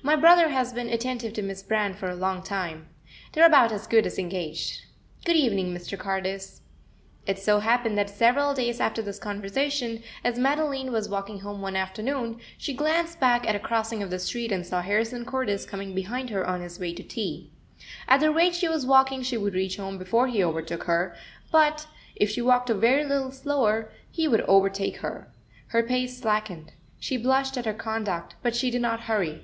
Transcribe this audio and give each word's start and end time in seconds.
"My 0.00 0.14
brother 0.16 0.48
has 0.50 0.72
been 0.72 0.88
attentive 0.88 1.32
to 1.34 1.42
Miss 1.42 1.62
Brand 1.62 1.98
for 1.98 2.08
a 2.08 2.14
long 2.14 2.40
time. 2.42 2.88
They 3.32 3.42
are 3.42 3.46
about 3.46 3.72
as 3.72 3.88
good 3.88 4.06
as 4.06 4.16
engaged. 4.18 4.82
Good 5.26 5.34
evening, 5.36 5.74
Mr. 5.74 5.98
Cordis." 5.98 6.60
It 7.26 7.38
so 7.40 7.58
happened 7.58 7.98
that 7.98 8.08
several 8.08 8.54
days 8.54 8.78
after 8.80 9.02
this 9.02 9.18
conversation, 9.18 10.02
as 10.24 10.38
Madeline 10.38 10.92
was 10.92 11.08
walking 11.10 11.40
home 11.40 11.60
one 11.60 11.74
afternoon, 11.76 12.38
she 12.56 12.72
glanced 12.72 13.18
back 13.20 13.46
at 13.46 13.56
a 13.56 13.58
crossing 13.58 14.00
of 14.02 14.08
the 14.08 14.20
street, 14.20 14.50
and 14.52 14.64
saw 14.64 14.80
Harrison 14.82 15.24
Cordis 15.26 15.66
coming 15.66 15.94
behind 15.96 16.30
her 16.30 16.46
on 16.46 16.60
his 16.62 16.78
way 16.78 16.94
to 16.94 17.02
tea. 17.02 17.50
At 18.06 18.20
the 18.20 18.30
rate 18.30 18.54
she 18.54 18.68
was 18.68 18.86
walking 18.86 19.22
she 19.22 19.36
would 19.36 19.52
reach 19.54 19.76
home 19.78 19.98
before 19.98 20.28
he 20.28 20.42
overtook 20.44 20.84
her, 20.84 21.14
but, 21.52 21.86
if 22.16 22.30
she 22.30 22.40
walked 22.40 22.70
a 22.70 22.74
very 22.74 23.04
little 23.04 23.32
slower, 23.32 23.90
he 24.10 24.26
would 24.28 24.42
overtake 24.42 24.98
her. 24.98 25.28
Her 25.66 25.82
pace 25.82 26.16
slackened. 26.18 26.72
She 27.00 27.16
blushed 27.18 27.58
at 27.58 27.66
her 27.66 27.74
conduct, 27.74 28.36
but 28.42 28.54
she 28.54 28.70
did 28.70 28.80
not 28.80 29.00
hurry. 29.00 29.42